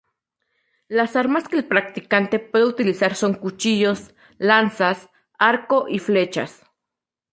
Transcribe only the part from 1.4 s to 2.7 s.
que el practicante puede